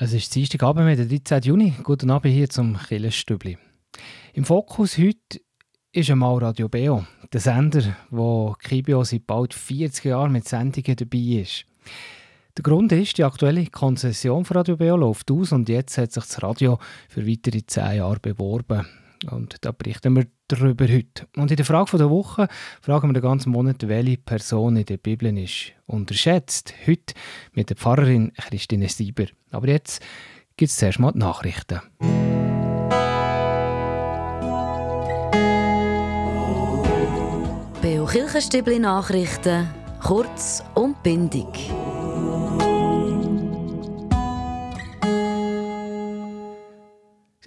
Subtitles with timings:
[0.00, 1.42] Es ist Dienstagabend, der 13.
[1.42, 1.74] Juni.
[1.82, 3.58] Guten Abend hier zum Killenstübli.
[4.32, 5.40] Im Fokus heute
[5.90, 11.40] ist einmal Radio Beo, der Sender, wo Kibio seit bald 40 Jahren mit Sendungen dabei
[11.42, 11.64] ist.
[12.56, 16.22] Der Grund ist, die aktuelle Konzession von Radio Beo läuft aus und jetzt hat sich
[16.22, 16.78] das Radio
[17.08, 18.86] für weitere 10 Jahre beworben.
[19.30, 21.26] Und da berichten wir darüber heute.
[21.36, 22.48] Und in der Frage der Woche
[22.80, 26.74] fragen wir den ganzen Monat, welche Person in der Bibel ist unterschätzt.
[26.86, 27.14] Heute
[27.52, 29.26] mit der Pfarrerin Christine Sieber.
[29.50, 30.02] Aber jetzt
[30.56, 31.80] gibt es zuerst mal die Nachrichten.
[37.80, 39.68] Beo Kirchenstübli Nachrichten,
[40.02, 41.46] kurz und bindig.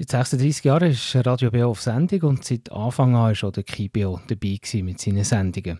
[0.02, 3.62] Seit 36 Jahren ist Radio BO auf Sendung und seit Anfang an war auch der
[3.62, 5.80] KIBO dabei mit seinen Sendungen.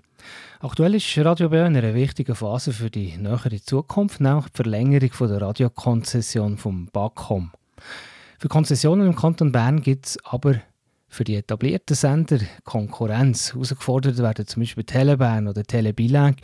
[0.60, 5.10] Aktuell ist Radio BO in einer wichtigen Phase für die nähere Zukunft, nämlich die Verlängerung
[5.28, 7.50] der Radiokonzession vom BAKOM.
[8.38, 10.62] Für Konzessionen im Kanton Bern gibt es aber
[11.08, 13.56] für die etablierten Sender Konkurrenz.
[13.56, 16.36] Herausgefordert werden zum Beispiel Telebern oder Telebilang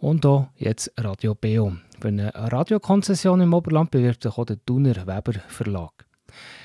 [0.00, 1.72] und auch jetzt Radio BO.
[1.98, 6.11] Für eine Radiokonzession im Oberland bewirbt sich auch der Thuner Weber Verlag.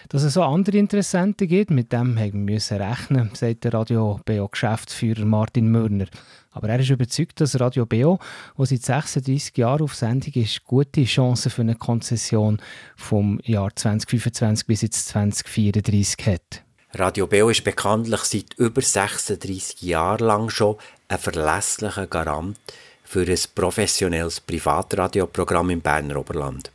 [0.09, 4.47] Dass es so andere Interessenten gibt, mit dem haben wir rechnen, sagt der Radio BO
[4.47, 6.07] Geschäftsführer Martin Mörner.
[6.51, 8.19] Aber er ist überzeugt, dass Radio BO,
[8.55, 12.59] wo seit 36 Jahren auf Sendung ist, gute Chancen für eine Konzession
[12.95, 16.63] vom Jahr 2025 bis jetzt 2034 hat.
[16.93, 20.77] Radio BO ist bekanntlich seit über 36 Jahren lang schon
[21.09, 22.57] ein verlässlicher Garant
[23.03, 26.71] für ein professionelles Privatradioprogramm im Berner Oberland.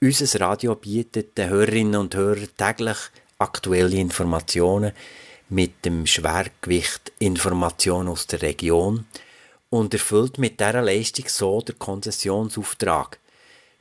[0.00, 2.98] Unser Radio bietet den Hörerinnen und Hörern täglich
[3.40, 4.92] aktuelle Informationen
[5.48, 9.06] mit dem Schwergewicht Informationen aus der Region
[9.70, 13.18] und erfüllt mit dieser Leistung so den Konzessionsauftrag.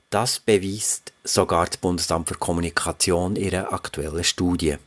[0.10, 4.78] Das beweist sogar das Bundesamt für Kommunikation in ihrer aktuellen Studie.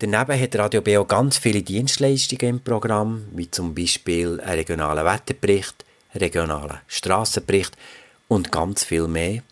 [0.00, 5.82] Daneben hat Radio BO ganz viele Dienstleistungen im Programm, wie zum Beispiel einen regionalen Wetterbericht,
[6.14, 7.74] regionalen Strassenbericht
[8.28, 9.42] und ganz viel mehr.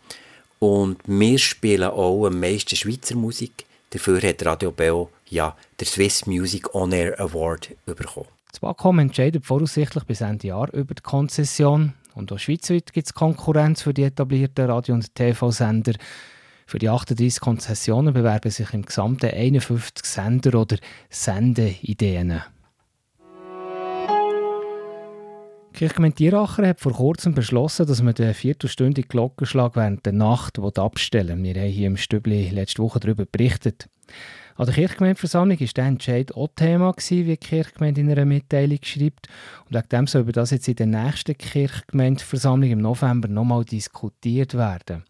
[0.58, 3.64] Und wir spielen auch am meisten Schweizer Musik.
[3.90, 8.26] Dafür hat Radio Beo ja den Swiss Music On Air Award bekommen.
[8.50, 11.94] Das Wacom entscheidet voraussichtlich bis Ende Jahr über die Konzession.
[12.14, 15.94] Und auch schweizweit gibt es Konkurrenz für die etablierten Radio- und TV-Sender.
[16.66, 20.76] Für die 38 Konzessionen bewerben sich im Gesamten 51 Sender oder
[21.08, 22.42] Sendeideen.
[25.78, 31.44] Kirchgemeinde Tieracher hat vor kurzem beschlossen, dass man den viertelstündigen Glockenschlag während der Nacht abstellen
[31.44, 31.54] will.
[31.54, 33.88] Wir haben hier im Stübli letzte Woche darüber berichtet.
[34.56, 39.28] An der Kirchgemeindeversammlung war der Entscheid auch Thema, wie die Kirchgemeinde in einer Mitteilung schreibt.
[39.66, 44.54] Und wegen dem soll über das jetzt in der nächsten Kirchgemeindeversammlung im November nochmal diskutiert
[44.54, 45.04] werden.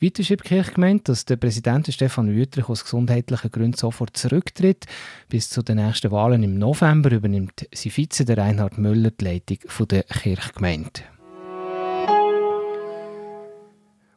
[0.00, 4.86] Weiter schreibt die Kirchgemeinde, dass der Präsident Stefan Wüttrich aus gesundheitlichen Gründen sofort zurücktritt.
[5.28, 9.58] Bis zu den nächsten Wahlen im November übernimmt sein Vize, der Reinhard Müller, die Leitung
[9.88, 11.02] der Kirchgemeinde.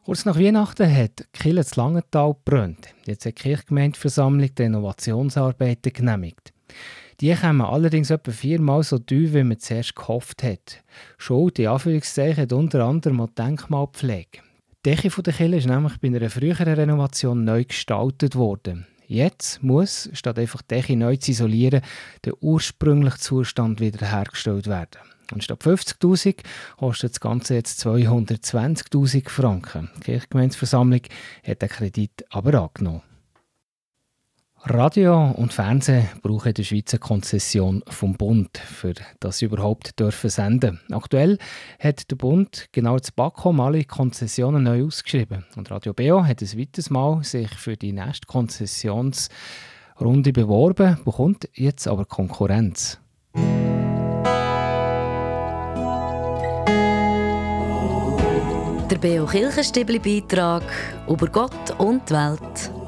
[0.06, 2.90] Kurz nach Weihnachten hat die Kirche zu Langenthal gebrannt.
[3.06, 6.54] Jetzt hat die Kirchgemeindeversammlung die Renovationsarbeiten genehmigt.
[7.22, 10.84] Die kommen allerdings etwa viermal so teuer, wie man zuerst gehofft hat.
[11.18, 14.40] Schuld, in Anführungszeichen, hat unter anderem die Denkmalpflege.
[14.86, 18.86] Die Decke der Kirche ist nämlich bei einer früheren Renovation neu gestaltet worden.
[19.08, 21.82] Jetzt muss, statt einfach die Decke neu zu isolieren,
[22.26, 25.00] der ursprüngliche Zustand wiederhergestellt werden.
[25.32, 26.36] Und statt 50.000
[26.76, 29.90] kostet das Ganze jetzt 220.000 Franken.
[30.00, 31.02] Die Kirchgemeinsversammlung
[31.48, 33.04] hat den Kredit aber angenommen.
[34.66, 40.00] Radio und Fernsehen brauchen in der Schweiz eine Konzession vom Bund, für das sie überhaupt
[40.00, 40.80] dürfen senden.
[40.90, 41.38] Aktuell
[41.80, 45.44] hat der Bund genau das BAKOM alle Konzessionen neu ausgeschrieben.
[45.58, 51.86] Und Radio BO hat ein weiteres Mal sich für die nächste Konzessionsrunde beworben, bekommt jetzt
[51.86, 53.00] aber Konkurrenz.
[58.90, 60.64] Der BO Kirchenstibli Beitrag
[61.10, 62.83] über Gott und die Welt.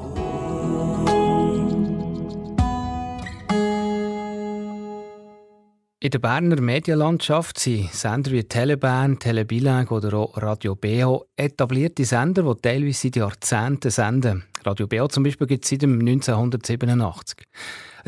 [6.06, 12.44] In der Berner Medienlandschaft sind Sender wie Telebahn, Telebilang oder auch Radio BO etablierte Sender,
[12.44, 14.44] die teilweise seit Jahrzehnten senden.
[14.64, 17.38] Radio BO zum Beispiel gibt es seit 1987.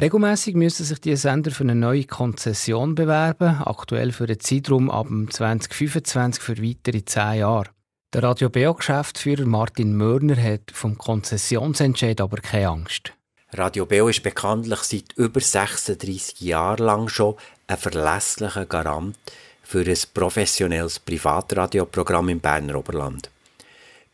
[0.01, 5.09] Regelmäßig müssen sich die Sender für eine neue Konzession bewerben, aktuell für einen Zeitraum ab
[5.09, 7.71] 2025 für weitere zehn Jahre.
[8.15, 13.13] Der Radio BO-Geschäftsführer Martin Mörner hat vom Konzessionsentscheid aber keine Angst.
[13.51, 17.35] Radio BO ist bekanntlich seit über 36 Jahren lang schon
[17.69, 19.17] ein verlässlicher Garant
[19.63, 23.31] für ein professionelles Privatradioprogramm im Berner Oberland.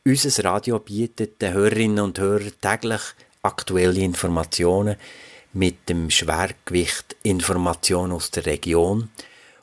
[0.05, 3.01] Unser Radio bietet den Hörerinnen und Hörern täglich
[3.43, 4.97] aktuelle Informationen
[5.53, 9.09] mit dem Schwergewicht Informationen aus der Region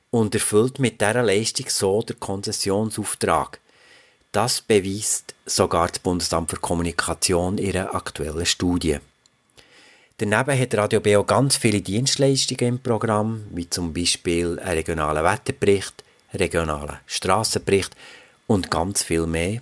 [0.10, 3.60] und erfüllt mit dieser Leistung so den Konzessionsauftrag.
[4.32, 9.00] Das beweist sogar das Bundesamt für Kommunikation in ihrer aktuellen Studie.
[10.22, 16.04] Daneben hat Radio BO ganz viele Dienstleistungen im Programm, wie zum Beispiel einen regionalen Wetterbericht,
[16.32, 17.96] einen regionalen Strassenbericht
[18.46, 19.62] und ganz viel mehr.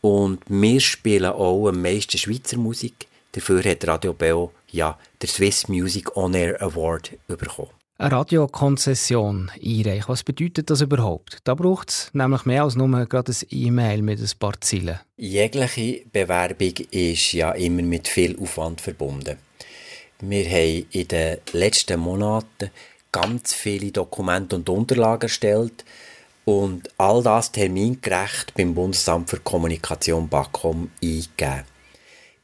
[0.00, 3.06] Und wir spielen auch am meisten Schweizer Musik.
[3.32, 7.68] Dafür hat Radio BO ja der Swiss Music On Air Award bekommen.
[7.98, 11.40] Eine Radiokonzession einreichen, was bedeutet das überhaupt?
[11.44, 15.00] Da braucht es nämlich mehr als nur gerade ein E-Mail mit ein paar Zielen.
[15.18, 19.36] Jegliche Bewerbung ist ja immer mit viel Aufwand verbunden.
[20.24, 22.70] Wir haben in den letzten Monaten
[23.10, 25.84] ganz viele Dokumente und Unterlagen erstellt,
[26.44, 31.64] und all das termingerecht beim Bundesamt für Kommunikation BAKOM eingegeben.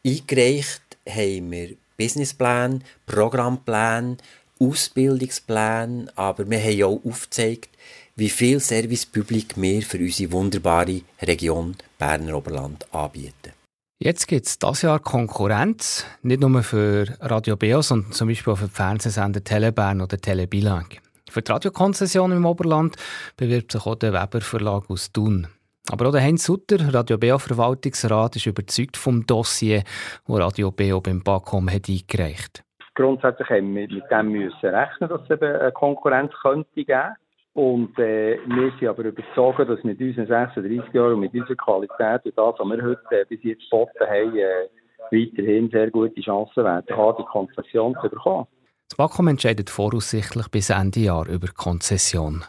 [0.05, 4.19] Eingereicht haben wir Businessplan, Programmplan,
[4.61, 7.71] Ausbildungsplan, aber wir haben auch aufgezeigt,
[8.17, 13.53] wie viel Servicepublik wir für unsere wunderbare Region Berner Oberland anbieten.
[14.01, 18.59] Jetzt gibt es dieses Jahr Konkurrenz, nicht nur für Radio Beo, sondern zum Beispiel auch
[18.59, 21.01] für die Fernsehsender Telebern oder Telebilag.
[21.29, 22.95] Für die Radiokonzession im Oberland
[23.37, 25.49] bewirbt sich auch der Weber Verlag aus Thun.
[25.91, 29.83] Aber auch der Heinz Sutter, Radio BO Verwaltungsrat, ist überzeugt vom Dossier,
[30.29, 32.63] das Radio BO beim BAKOM hat eingereicht
[32.95, 37.17] Grundsätzlich haben wir mit dem müssen rechnen, dass es eben eine Konkurrenz könnte geben.
[37.59, 42.25] Und äh, wir sind aber überzeugt, dass mit unseren 36 Jahren und mit unserer Qualität
[42.25, 44.69] und das, was wir heute äh, bis jetzt geboten haben, äh,
[45.11, 48.47] weiterhin sehr gute Chancen werden haben, die Konzession zu bekommen.
[48.89, 52.45] Das BAKOM entscheidet voraussichtlich bis Ende Jahr über Konzession.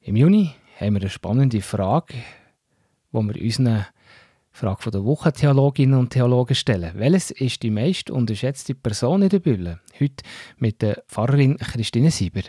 [0.00, 2.14] Im Juni haben wir eine spannende Frage,
[3.12, 3.84] wo wir unseren
[4.50, 6.92] Frage der Woche Theologinnen und Theologen stellen.
[6.94, 9.78] Welches ist die meist unterschätzte Person in der Bibel?
[10.00, 10.24] Heute
[10.56, 12.44] mit der Pfarrerin Christine Sieber.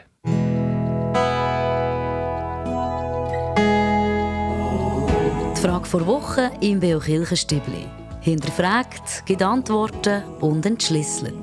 [5.61, 7.85] Die Frage vor Woche im Beo Kirchenstübli.
[8.21, 11.35] Hinterfragt, gibt Antworten und entschlüsselt.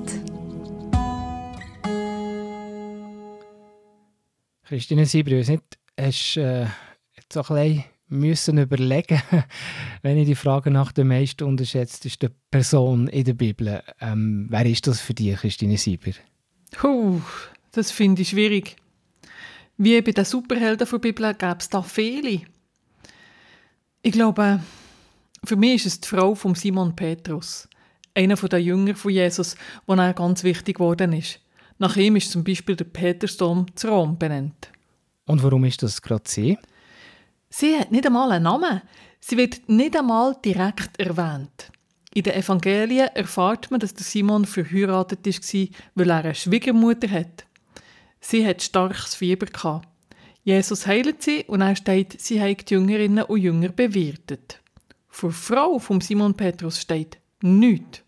[4.65, 5.63] Christine Sieber, ich nicht,
[5.97, 6.65] hast äh,
[7.15, 9.21] jetzt auch ein müssen überlegen,
[10.01, 13.81] wenn ich die Frage nach der meist unterschätztesten Person in der Bibel.
[14.01, 16.11] Ähm, wer ist das für dich, Christine Sieber?
[16.71, 17.21] Puh,
[17.71, 18.75] das finde ich schwierig.
[19.77, 22.41] Wie bei den Superhelden der Bibel gäbe es da viele.
[24.01, 24.61] Ich glaube,
[25.43, 27.67] für mich ist es die Frau von Simon Petrus,
[28.15, 29.57] einer der Jünger von Jesus,
[29.87, 31.41] der ganz wichtig geworden ist.
[31.79, 34.71] Nach ihm ist zum Beispiel der Petersdom zu Rom benannt.
[35.25, 36.57] Und warum ist das gerade sie?
[37.49, 38.81] Sie hat nicht einmal einen Namen.
[39.19, 41.69] Sie wird nicht einmal direkt erwähnt.
[42.13, 47.45] In den Evangelien erfahrt man, dass der Simon verheiratet war, weil er eine Schwiegermutter hat.
[48.21, 49.88] Sie hat starkes Fieber gehabt.
[50.49, 54.59] Jesus heilt sie und er steht, sie hat die Jüngerinnen und Jünger bewirtet.
[55.07, 58.01] Für Frau von Simon Petrus steht nichts.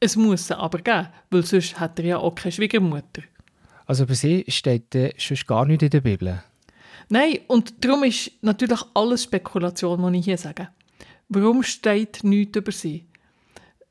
[0.00, 3.24] Es muss sie aber geben, weil sonst hat er ja auch keine Schwiegermutter.
[3.84, 6.42] Also bei sie steht äh, sonst gar nichts in der Bibel?
[7.10, 10.68] Nein, und darum ist natürlich alles Spekulation, was ich hier sage.
[11.28, 13.04] Warum steht nichts über sie?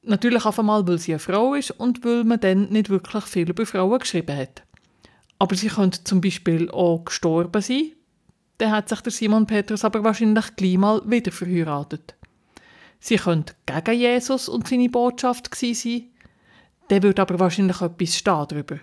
[0.02, 3.48] Natürlich auf einmal, weil sie eine Frau ist und weil man dann nicht wirklich viel
[3.48, 4.64] über Frauen geschrieben hat.
[5.40, 7.92] Aber sie könnte zum Beispiel auch gestorben sein.
[8.58, 12.16] Dann hat sich der Simon Petrus aber wahrscheinlich gleich mal wieder verheiratet.
[13.00, 16.04] Sie könnte gegen Jesus und seine Botschaft gewesen sein.
[16.88, 18.80] Dann würde aber wahrscheinlich etwas stehen darüber.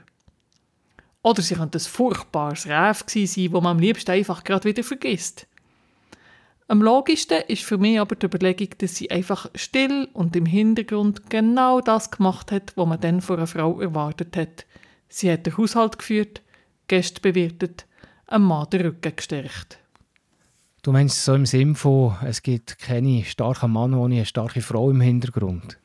[1.22, 5.46] Oder sie könnte ein furchtbares Räf sein, wo man am liebsten einfach gerade wieder vergisst.
[6.68, 11.28] Am logischsten ist für mich aber die Überlegung, dass sie einfach still und im Hintergrund
[11.30, 14.66] genau das gemacht hat, was man dann von einer Frau erwartet hat.
[15.12, 16.40] Sie hat den Haushalt geführt,
[16.88, 17.86] Gäste bewirtet,
[18.26, 19.78] einem Mann den Rücken gestärkt.
[20.82, 24.90] Du meinst so im Sinn von, es gibt keine starken Mann ohne eine starke Frau
[24.90, 25.78] im Hintergrund?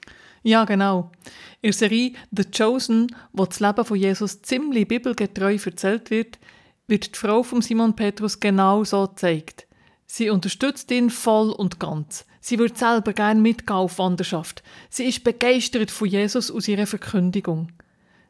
[0.44, 1.12] Ja, genau.
[1.62, 6.40] In der Serie The Chosen, wo das Leben von Jesus ziemlich bibelgetreu erzählt wird,
[6.88, 9.68] wird die Frau von Simon Petrus genau so gezeigt.
[10.06, 12.26] Sie unterstützt ihn voll und ganz.
[12.40, 14.64] Sie würde selber gerne mitgehen auf Wanderschaft.
[14.90, 17.74] Sie ist begeistert von Jesus aus ihrer Verkündigung.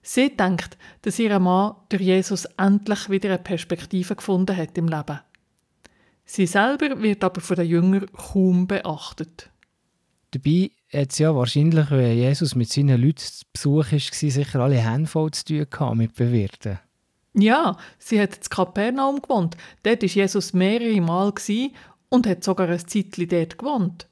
[0.09, 5.19] Sie denkt, dass ihr Mann durch Jesus endlich wieder eine Perspektive gefunden hat im Leben.
[6.23, 9.49] Sie selber wird aber von den Jüngern kaum beachtet.
[10.31, 14.77] Dabei hat es ja wahrscheinlich, wenn Jesus mit seinen Leuten zu Besuch war, sicher alle
[14.77, 16.79] Hände voll zu tun mit Bewirten.
[17.33, 19.57] Ja, sie hat in Kapernaum gewohnt.
[19.83, 21.33] Dort war Jesus mehrere Mal
[22.07, 24.07] und hat sogar ein Zeitchen dort gewohnt.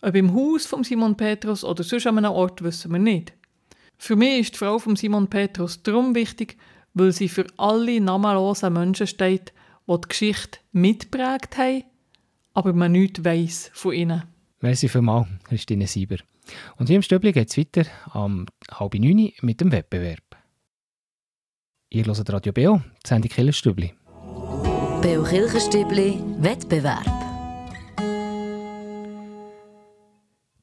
[0.00, 3.32] Ob im Haus von Simon Petrus oder sonst an einem Ort, wissen wir nicht.
[3.98, 6.56] Für mich ist die Frau von Simon Petrus darum wichtig,
[6.94, 9.52] weil sie für alle namenlosen Menschen steht,
[9.86, 11.84] die die Geschichte mitprägt haben,
[12.54, 14.22] aber man nichts weiss von ihnen.
[14.60, 16.16] Merci vielmals, Christine Sieber.
[16.76, 20.36] Und hier im Stübli geht es weiter am halb neun mit dem Wettbewerb.
[21.90, 23.94] Ihr hört Radio Beo, die Sendung Killerstübli.
[25.00, 27.04] Beo Kirchenstübli Wettbewerb.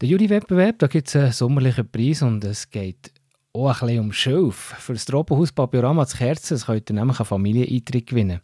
[0.01, 3.11] Der Jury-Wettbewerb, da gibt es einen sommerlichen Preis und es geht
[3.53, 4.55] auch ein bisschen um Schilf.
[4.79, 8.41] Für das Tropenhaus Papiorama zu Kerzen könnt ihr nämlich einen Familieneintritt gewinnen.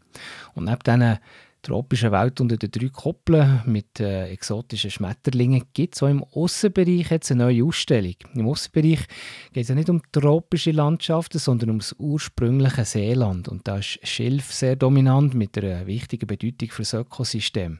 [0.53, 1.17] Und neben diesen
[1.61, 7.11] tropischen Welt unter den drei Koppeln mit äh, exotischen Schmetterlingen gibt es auch im Aussenbereich
[7.11, 8.15] jetzt eine neue Ausstellung.
[8.35, 9.05] Im Aussenbereich
[9.51, 13.49] geht es ja nicht um tropische Landschaften, sondern um das ursprüngliche Seeland.
[13.49, 17.79] Und da ist Schilf sehr dominant mit einer wichtigen Bedeutung für das Ökosystem.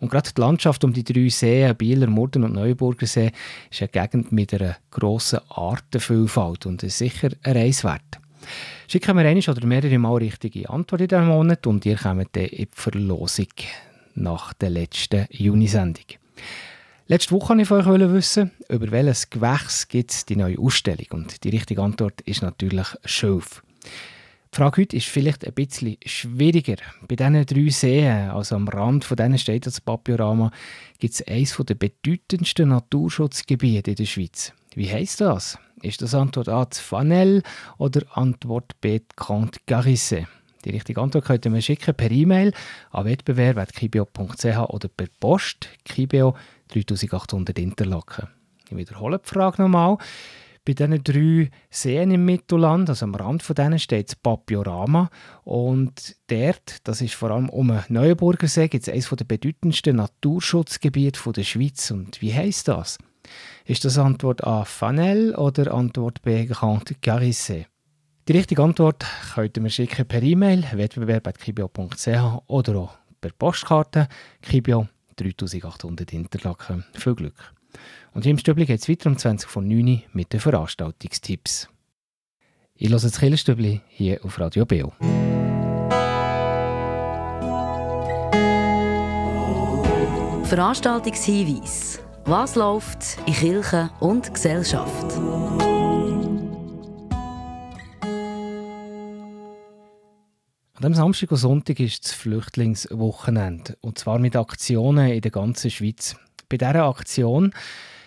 [0.00, 3.32] Und gerade die Landschaft um die drei Seen, Bieler, Murden und Neuburger See,
[3.70, 8.18] ist eine Gegend mit einer grossen Artenvielfalt und ist sicher ein Reis wert.
[8.88, 12.44] Schicken wir eine oder mehrere Mal richtige Antwort in diesem Monat und ihr kommt dann
[12.44, 13.48] in die Verlosung
[14.14, 16.04] nach der letzten Junisendung.
[17.06, 21.06] Letzte Woche wollte ich von euch wissen, über welches Gewächs gibt es die neue Ausstellung.
[21.10, 23.62] Und die richtige Antwort ist natürlich Schilf.
[24.52, 26.74] Die Frage heute ist vielleicht ein bisschen schwieriger.
[27.06, 30.50] Bei diesen drei Seen, also am Rand von diesen steht das Papiorama,
[30.98, 34.52] gibt es eines der bedeutendsten Naturschutzgebiete in der Schweiz.
[34.74, 35.56] Wie heisst das?
[35.82, 37.44] Ist das Antwort A das Fanel
[37.78, 40.26] oder Antwort B Grand Garisse?
[40.64, 42.52] Die richtige Antwort könnt ihr mir schicken per E-Mail
[42.90, 46.34] an wettbewerb.kibio.ch oder per Post Kibio
[46.68, 48.26] 3800 Interlaken.
[48.68, 49.98] Ich wiederhole die Frage nochmal.
[50.64, 55.10] Bei diesen drei Seen im Mittelland, also am Rand von denen, steht das Papiorama.
[55.42, 59.96] Und dort, das ist vor allem um den Neuenburger See, gibt es eines der bedeutendsten
[59.96, 61.90] Naturschutzgebiete der Schweiz.
[61.90, 62.98] Und wie heisst das?
[63.64, 67.66] Ist das Antwort A Fanel oder Antwort B Grand Garisse?
[68.28, 74.08] Die richtige Antwort könnt ihr mir schicken per E-Mail wettbewerb.kibio.ch oder auch per Postkarte
[74.42, 76.84] Kibio 3800 Interlaken.
[76.94, 77.59] Viel Glück!
[78.12, 81.68] Und hier im Stübli geht es weiter um 20 von 9 mit den Veranstaltungstipps.
[82.74, 84.92] Ich höre das Killerstübli hier auf Radio Beo.
[90.44, 92.00] Veranstaltungshinweis.
[92.24, 95.16] Was läuft in Kirche und Gesellschaft?
[100.74, 103.76] An dem Samstag und Sonntag ist das Flüchtlingswochenende.
[103.82, 106.16] Und zwar mit Aktionen in der ganzen Schweiz.
[106.50, 107.54] Bei dieser Aktion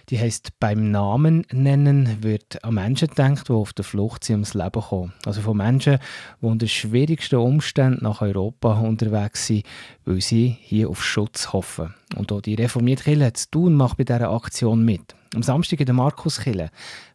[0.10, 4.54] die heißt beim Namen nennen wird an Menschen gedacht, die auf der Flucht sind, ums
[4.54, 5.14] Leben kommen.
[5.26, 6.00] Also von Menschen,
[6.42, 9.66] die unter schwierigsten Umständen nach Europa unterwegs sind,
[10.06, 11.94] weil sie hier auf Schutz hoffen.
[12.16, 15.16] Und auch die reformierte Kirche zu tun macht bei dieser Aktion mit.
[15.36, 16.70] Am Samstag in der Markuskirche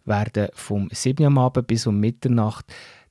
[0.05, 1.25] werden vom 7.
[1.25, 2.65] Uhr Abend bis um Mitternacht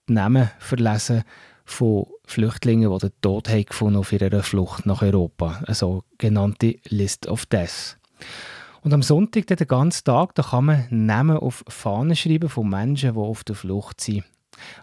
[0.09, 1.23] die Namen verlesen
[1.65, 5.61] von Flüchtlingen, die den Tod haben gefunden auf ihrer Flucht nach Europa.
[5.65, 7.97] Eine sogenannte List of Death.
[8.81, 13.13] Und am Sonntag, den ganzen Tag, da kann man Namen auf Fahnen schreiben von Menschen,
[13.13, 14.23] die auf der Flucht sind.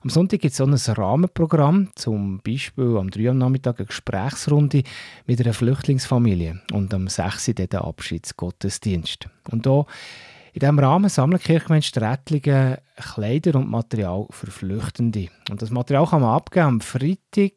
[0.02, 3.86] Am Sonntag gibt es so ein Rahmenprogramm, zum Beispiel am 3 Uhr am Nachmittag eine
[3.86, 4.82] Gesprächsrunde
[5.26, 9.28] mit einer Flüchtlingsfamilie und am 6 Uhr der Abschiedsgottesdienst.
[9.50, 9.86] Und hier
[10.52, 15.28] in diesem Rahmen sammeln Kirchgemeinde Strättlingen Kleider und Material für Flüchtende.
[15.50, 17.52] Und das Material kann man abgeben am Freitag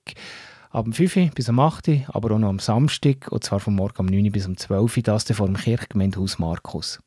[0.78, 3.98] ab 5 bis um 8 Uhr, aber auch noch am Samstag, und zwar von morgen
[3.98, 7.00] um 9 bis um 12 Uhr, das vor dem Kirchgemeindehaus Markus.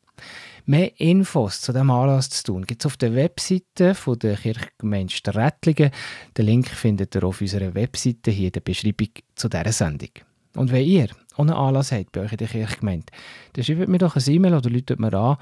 [0.66, 5.12] Mehr Infos zu diesem Anlass zu tun gibt es auf der Webseite von der Kirchgemeinde
[5.12, 5.92] Strättlingen.
[6.36, 10.10] Den Link findet ihr auf unserer Webseite hier in der Beschreibung zu dieser Sendung.
[10.56, 13.06] Und wenn ihr auch einen Anlass habt bei euch in der Kirchgemeinde,
[13.52, 15.36] dann schreibt mir doch ein E-Mail oder läutet mir an.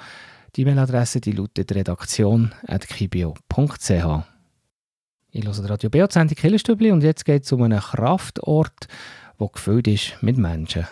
[0.54, 4.38] Die E-Mail-Adresse lautet redaktion.kibio.ch.
[5.38, 8.88] Ich höre Radio BO Sendung Killerstübli und jetzt geht es um einen Kraftort,
[9.38, 10.85] der gefüllt ist mit Menschen.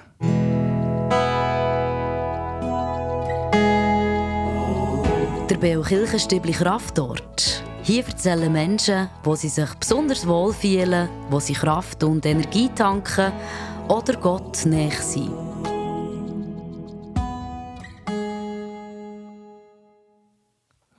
[5.51, 7.65] Der Beo Kirchenstübli Kraftort.
[7.83, 13.33] Hier erzählen Menschen, wo sie sich besonders wohl fühlen, wo sie Kraft und Energie tanken
[13.89, 15.46] oder Gott näher sind.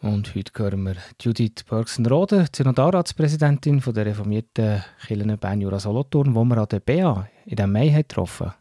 [0.07, 6.67] Und heute hören wir Judith Bergsen-Rode, Synodalratspräsidentin der reformierten Kirche Bern-Jura Solothurn, die wir an
[6.69, 8.53] der BA in diesem Mai getroffen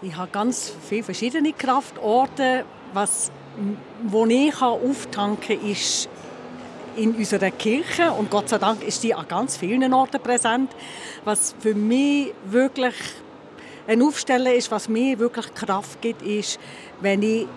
[0.00, 2.64] Ich habe ganz viele verschiedene Kraftorte.
[2.94, 3.32] Was,
[4.06, 6.08] wo ich auftanken kann, ist
[6.96, 8.12] in unserer Kirche.
[8.12, 10.70] Und Gott sei Dank ist die an ganz vielen Orten präsent.
[11.24, 12.94] Was für mich wirklich
[13.88, 16.60] Ein Aufstellen ist, was mir wirklich Kraft gibt, ist,
[17.00, 17.48] wenn ich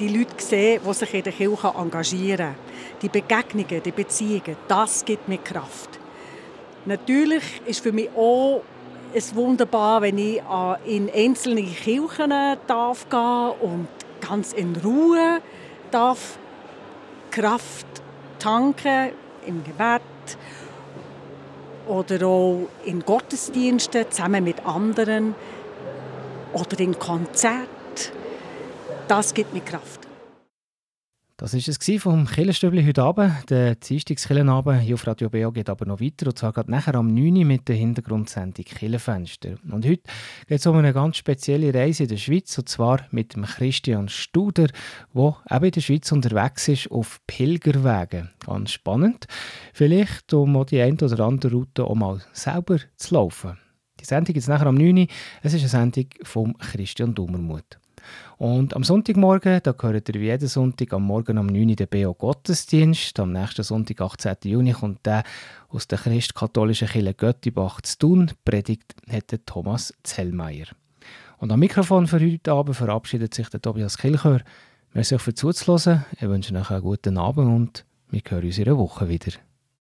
[0.00, 2.63] die Leute sehe, die sich in der Kirche engagieren.
[3.04, 6.00] Die Begegnungen, die Beziehungen, das gibt mir Kraft.
[6.86, 8.62] Natürlich ist für mich auch
[9.12, 10.40] es wunderbar, wenn ich
[10.86, 12.32] in einzelne Kirchen
[12.66, 13.88] darf gehen und
[14.26, 15.42] ganz in Ruhe
[15.90, 16.38] darf
[17.30, 17.86] Kraft
[18.38, 19.10] tanken
[19.46, 20.00] im Gebet
[21.86, 25.34] oder auch in Gottesdiensten zusammen mit anderen
[26.54, 27.68] oder in Konzerten.
[29.08, 30.03] Das gibt mir Kraft.
[31.36, 33.50] Das war es vom Killenstübli heute Abend.
[33.50, 37.08] Der Dienstagskillenabend hier auf Radio BO geht aber noch weiter, und zwar gerade nachher am
[37.08, 37.38] 9.
[37.38, 39.56] Uhr mit der Hintergrundsendung Killenfenster.
[39.68, 40.04] Und heute
[40.46, 44.08] geht es um eine ganz spezielle Reise in der Schweiz, und zwar mit dem Christian
[44.08, 44.68] Studer,
[45.12, 48.30] der eben in der Schweiz unterwegs ist auf Pilgerwegen.
[48.46, 49.26] Ganz spannend.
[49.72, 53.58] Vielleicht, um auch die eine oder andere Route auch mal selber zu laufen.
[53.98, 54.98] Die Sendung ist nachher am 9.
[54.98, 55.06] Uhr.
[55.42, 57.80] Es ist eine Sendung von Christian Dummermuth.
[58.36, 61.88] Und am Sonntagmorgen, da gehört ihr wie jeden Sonntag am Morgen um 9 Uhr den
[61.88, 63.18] BO Gottesdienst.
[63.20, 64.36] Am nächsten Sonntag, 18.
[64.44, 65.22] Juni, kommt der
[65.68, 68.30] aus der christkatholischen Kirche Göttibach zu tun.
[68.44, 70.66] Predigt hat Thomas Zellmeier.
[71.38, 74.40] Und am Mikrofon für heute Abend verabschiedet sich der Tobias Kilchör.
[74.94, 76.04] Merci euch für zuzuhören.
[76.12, 79.32] Ich wünsche euch einen guten Abend und wir hören uns in einer Woche wieder.